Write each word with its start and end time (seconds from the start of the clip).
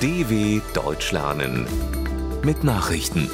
DW 0.00 0.60
Deutsch 0.74 1.10
lernen 1.10 1.66
mit 2.44 2.62
Nachrichten. 2.62 3.28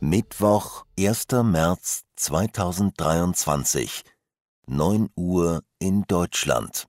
Mittwoch, 0.00 0.86
1. 0.98 1.26
März 1.42 2.04
2023, 2.16 4.00
9 4.66 5.10
Uhr 5.14 5.62
in 5.78 6.04
Deutschland. 6.08 6.86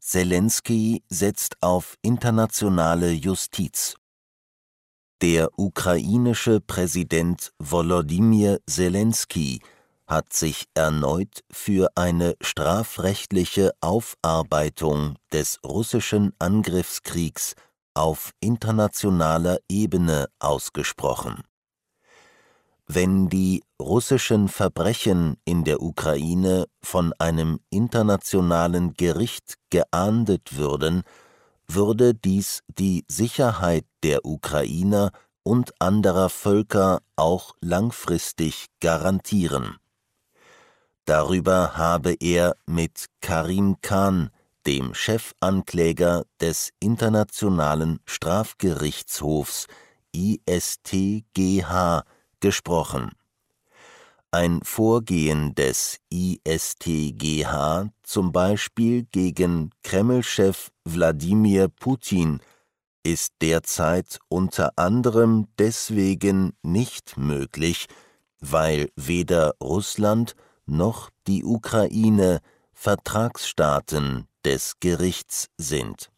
Zelensky 0.00 1.04
setzt 1.10 1.58
auf 1.60 1.98
internationale 2.00 3.10
Justiz. 3.10 3.96
Der 5.20 5.50
ukrainische 5.58 6.62
Präsident 6.62 7.52
Volodymyr 7.58 8.58
Zelensky 8.66 9.60
hat 10.06 10.32
sich 10.32 10.66
erneut 10.74 11.42
für 11.50 11.88
eine 11.94 12.34
strafrechtliche 12.40 13.72
Aufarbeitung 13.80 15.16
des 15.32 15.58
russischen 15.64 16.32
Angriffskriegs 16.38 17.54
auf 17.94 18.32
internationaler 18.40 19.58
Ebene 19.68 20.26
ausgesprochen. 20.38 21.42
Wenn 22.86 23.28
die 23.28 23.62
russischen 23.80 24.48
Verbrechen 24.48 25.36
in 25.44 25.64
der 25.64 25.80
Ukraine 25.80 26.66
von 26.82 27.12
einem 27.18 27.60
internationalen 27.70 28.94
Gericht 28.94 29.54
geahndet 29.70 30.56
würden, 30.56 31.02
würde 31.68 32.12
dies 32.12 32.62
die 32.66 33.04
Sicherheit 33.08 33.86
der 34.02 34.26
Ukrainer 34.26 35.10
und 35.42 35.80
anderer 35.80 36.28
Völker 36.28 37.00
auch 37.16 37.54
langfristig 37.60 38.66
garantieren 38.80 39.78
Darüber 41.04 41.76
habe 41.76 42.14
er 42.20 42.56
mit 42.66 43.06
Karim 43.20 43.76
Khan, 43.82 44.30
dem 44.66 44.94
Chefankläger 44.94 46.24
des 46.40 46.70
Internationalen 46.78 47.98
Strafgerichtshofs 48.06 49.66
ISTGH, 50.12 52.04
gesprochen. 52.40 53.12
Ein 54.30 54.60
Vorgehen 54.62 55.54
des 55.54 55.98
ISTGH 56.10 57.90
zum 58.02 58.32
Beispiel 58.32 59.04
gegen 59.04 59.70
Kremlchef 59.82 60.70
Wladimir 60.84 61.68
Putin 61.68 62.40
ist 63.02 63.34
derzeit 63.42 64.20
unter 64.28 64.72
anderem 64.76 65.48
deswegen 65.58 66.52
nicht 66.62 67.16
möglich, 67.16 67.86
weil 68.40 68.90
weder 68.96 69.54
Russland 69.60 70.34
noch 70.72 71.10
die 71.26 71.44
Ukraine 71.44 72.40
Vertragsstaaten 72.72 74.26
des 74.44 74.80
Gerichts 74.80 75.48
sind. 75.56 76.10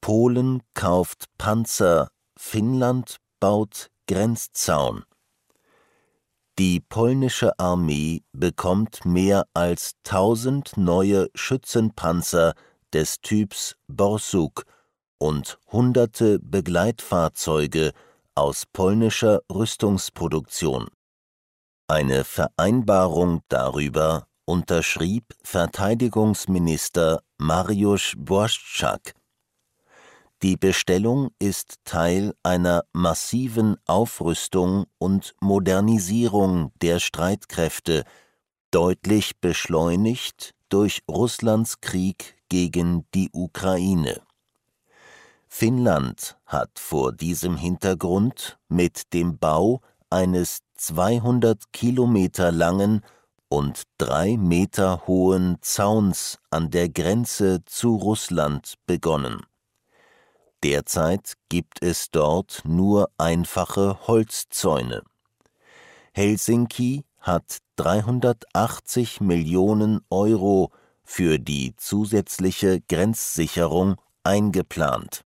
Polen 0.00 0.62
kauft 0.74 1.26
Panzer, 1.36 2.08
Finnland 2.38 3.18
baut 3.40 3.90
Grenzzaun. 4.06 5.04
Die 6.58 6.80
polnische 6.80 7.58
Armee 7.58 8.22
bekommt 8.32 9.04
mehr 9.04 9.46
als 9.54 9.92
tausend 10.02 10.76
neue 10.76 11.28
Schützenpanzer 11.34 12.54
des 12.92 13.20
Typs 13.20 13.76
Borsuk 13.86 14.64
und 15.18 15.58
hunderte 15.70 16.38
Begleitfahrzeuge 16.40 17.92
aus 18.34 18.64
polnischer 18.72 19.40
Rüstungsproduktion 19.52 20.88
eine 21.88 22.24
Vereinbarung 22.24 23.40
darüber 23.48 24.28
unterschrieb 24.44 25.34
Verteidigungsminister 25.42 27.22
Mariusz 27.38 28.14
Błaszczak. 28.16 29.14
Die 30.42 30.56
Bestellung 30.56 31.30
ist 31.38 31.76
Teil 31.84 32.34
einer 32.42 32.84
massiven 32.92 33.76
Aufrüstung 33.86 34.84
und 34.98 35.34
Modernisierung 35.40 36.72
der 36.82 37.00
Streitkräfte, 37.00 38.04
deutlich 38.70 39.40
beschleunigt 39.40 40.54
durch 40.68 41.02
Russlands 41.10 41.80
Krieg 41.80 42.36
gegen 42.50 43.06
die 43.14 43.30
Ukraine. 43.32 44.20
Finnland 45.48 46.36
hat 46.44 46.78
vor 46.78 47.12
diesem 47.12 47.56
Hintergrund 47.56 48.58
mit 48.68 49.14
dem 49.14 49.38
Bau 49.38 49.80
eines 50.10 50.60
200 50.78 51.72
Kilometer 51.72 52.52
langen 52.52 53.02
und 53.48 53.82
drei 53.98 54.36
Meter 54.36 55.06
hohen 55.06 55.58
Zauns 55.60 56.38
an 56.50 56.70
der 56.70 56.88
Grenze 56.88 57.64
zu 57.64 57.96
Russland 57.96 58.74
begonnen. 58.86 59.42
Derzeit 60.62 61.34
gibt 61.48 61.82
es 61.82 62.10
dort 62.10 62.62
nur 62.64 63.10
einfache 63.18 64.06
Holzzäune. 64.06 65.02
Helsinki 66.12 67.04
hat 67.18 67.58
380 67.76 69.20
Millionen 69.20 70.00
Euro 70.10 70.72
für 71.04 71.38
die 71.38 71.74
zusätzliche 71.76 72.80
Grenzsicherung 72.80 73.96
eingeplant. 74.24 75.22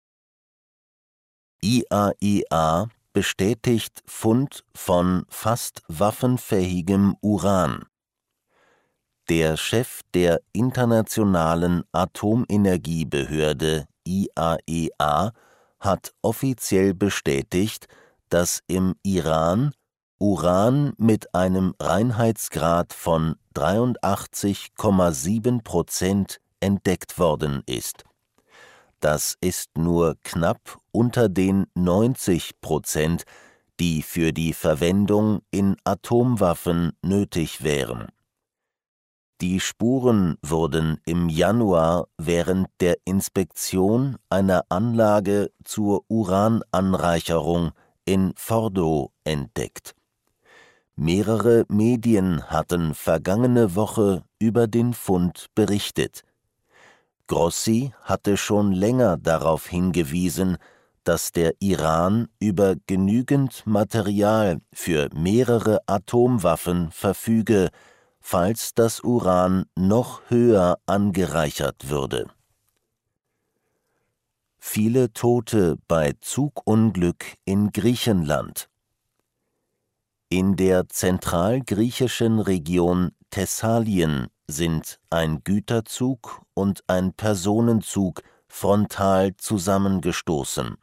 IAEA 1.60 2.88
bestätigt 3.16 4.04
Fund 4.04 4.62
von 4.74 5.24
fast 5.30 5.80
waffenfähigem 5.88 7.16
Uran. 7.22 7.86
Der 9.30 9.56
Chef 9.56 10.02
der 10.12 10.42
Internationalen 10.52 11.84
Atomenergiebehörde 11.92 13.86
IAEA 14.04 14.58
e 14.66 14.90
hat 15.80 16.12
offiziell 16.20 16.92
bestätigt, 16.92 17.88
dass 18.28 18.60
im 18.66 18.96
Iran 19.02 19.72
Uran 20.18 20.92
mit 20.98 21.34
einem 21.34 21.72
Reinheitsgrad 21.80 22.92
von 22.92 23.36
83,7 23.54 25.62
Prozent 25.62 26.42
entdeckt 26.60 27.18
worden 27.18 27.62
ist 27.64 28.04
das 29.00 29.36
ist 29.40 29.76
nur 29.76 30.16
knapp 30.22 30.78
unter 30.92 31.28
den 31.28 31.66
90 31.74 32.60
Prozent, 32.60 33.24
die 33.78 34.02
für 34.02 34.32
die 34.32 34.52
Verwendung 34.52 35.40
in 35.50 35.76
Atomwaffen 35.84 36.92
nötig 37.02 37.62
wären. 37.62 38.08
Die 39.42 39.60
Spuren 39.60 40.38
wurden 40.42 40.98
im 41.04 41.28
Januar 41.28 42.08
während 42.16 42.68
der 42.80 42.96
Inspektion 43.04 44.16
einer 44.30 44.64
Anlage 44.70 45.50
zur 45.62 46.04
Urananreicherung 46.08 47.72
in 48.06 48.32
Fordo 48.34 49.12
entdeckt. 49.24 49.94
Mehrere 50.94 51.66
Medien 51.68 52.48
hatten 52.48 52.94
vergangene 52.94 53.74
Woche 53.74 54.24
über 54.38 54.66
den 54.66 54.94
Fund 54.94 55.48
berichtet. 55.54 56.22
Grossi 57.26 57.92
hatte 58.02 58.36
schon 58.36 58.72
länger 58.72 59.16
darauf 59.16 59.66
hingewiesen, 59.66 60.58
dass 61.04 61.32
der 61.32 61.54
Iran 61.60 62.28
über 62.40 62.74
genügend 62.86 63.64
Material 63.66 64.60
für 64.72 65.08
mehrere 65.14 65.80
Atomwaffen 65.86 66.90
verfüge, 66.90 67.70
falls 68.20 68.74
das 68.74 69.00
Uran 69.00 69.66
noch 69.76 70.22
höher 70.28 70.78
angereichert 70.86 71.88
würde. 71.88 72.26
Viele 74.58 75.12
Tote 75.12 75.78
bei 75.86 76.14
Zugunglück 76.20 77.36
in 77.44 77.70
Griechenland. 77.70 78.68
In 80.28 80.56
der 80.56 80.88
zentralgriechischen 80.88 82.40
Region 82.40 83.12
Thessalien 83.30 84.28
sind 84.46 84.98
ein 85.10 85.42
Güterzug 85.44 86.42
und 86.54 86.82
ein 86.86 87.12
Personenzug 87.12 88.22
frontal 88.48 89.36
zusammengestoßen. 89.36 90.76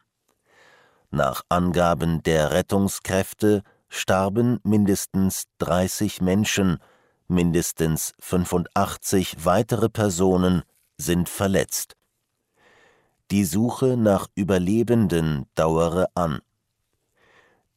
Nach 1.09 1.43
Angaben 1.49 2.23
der 2.23 2.51
Rettungskräfte 2.51 3.63
starben 3.87 4.59
mindestens 4.63 5.45
30 5.59 6.21
Menschen, 6.21 6.79
mindestens 7.27 8.13
85 8.19 9.45
weitere 9.45 9.89
Personen 9.89 10.63
sind 10.97 11.29
verletzt. 11.29 11.95
Die 13.31 13.45
Suche 13.45 13.97
nach 13.97 14.27
Überlebenden 14.35 15.45
dauere 15.55 16.07
an. 16.15 16.41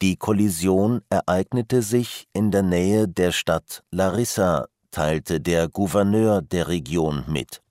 Die 0.02 0.16
Kollision 0.16 1.00
ereignete 1.08 1.80
sich 1.80 2.28
in 2.34 2.50
der 2.50 2.62
Nähe 2.62 3.08
der 3.08 3.32
Stadt 3.32 3.82
Larissa 3.90 4.66
teilte 4.90 5.40
der 5.40 5.68
Gouverneur 5.68 6.42
der 6.42 6.68
Region 6.68 7.24
mit. 7.28 7.62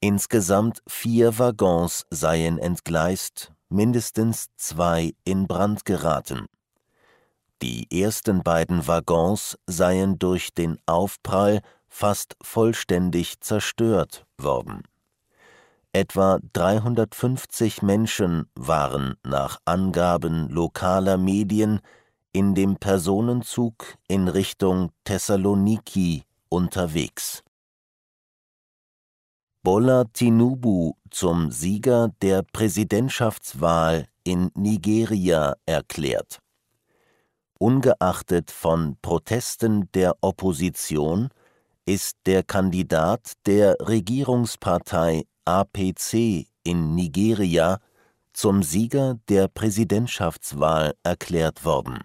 Insgesamt 0.00 0.82
vier 0.86 1.38
Waggons 1.38 2.06
seien 2.10 2.58
entgleist, 2.58 3.52
mindestens 3.68 4.48
zwei 4.56 5.12
in 5.24 5.46
Brand 5.46 5.84
geraten. 5.84 6.46
Die 7.62 7.86
ersten 8.02 8.42
beiden 8.42 8.86
Waggons 8.86 9.58
seien 9.66 10.18
durch 10.18 10.54
den 10.54 10.78
Aufprall 10.86 11.60
fast 11.88 12.36
vollständig 12.42 13.40
zerstört 13.40 14.26
worden. 14.38 14.82
Etwa 15.92 16.38
350 16.52 17.82
Menschen 17.82 18.46
waren 18.54 19.16
nach 19.24 19.60
Angaben 19.64 20.48
lokaler 20.48 21.16
Medien 21.16 21.80
in 22.32 22.54
dem 22.54 22.76
Personenzug 22.76 23.96
in 24.06 24.28
Richtung 24.28 24.92
Thessaloniki 25.02 26.22
unterwegs. 26.48 27.42
Bola 29.64 30.04
Tinubu 30.04 30.92
zum 31.10 31.50
Sieger 31.50 32.12
der 32.22 32.44
Präsidentschaftswahl 32.44 34.06
in 34.22 34.52
Nigeria 34.54 35.56
erklärt. 35.66 36.38
Ungeachtet 37.58 38.52
von 38.52 38.96
Protesten 39.02 39.90
der 39.92 40.16
Opposition 40.20 41.30
ist 41.84 42.16
der 42.26 42.44
Kandidat 42.44 43.32
der 43.44 43.76
Regierungspartei 43.80 45.24
APC 45.50 46.46
in 46.62 46.94
Nigeria 46.94 47.80
zum 48.32 48.62
Sieger 48.62 49.18
der 49.28 49.48
Präsidentschaftswahl 49.48 50.94
erklärt 51.02 51.64
worden. 51.64 52.04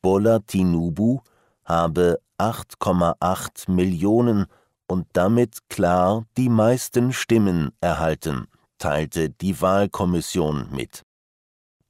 Bola 0.00 0.38
Tinubu 0.38 1.20
habe 1.66 2.18
8,8 2.38 3.70
Millionen 3.70 4.46
und 4.86 5.06
damit 5.12 5.68
klar 5.68 6.24
die 6.38 6.48
meisten 6.48 7.12
Stimmen 7.12 7.72
erhalten, 7.82 8.46
teilte 8.78 9.28
die 9.28 9.60
Wahlkommission 9.60 10.68
mit. 10.70 11.02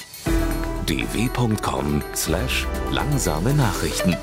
dw.com/langsame 0.85 3.53
Nachrichten 3.53 4.15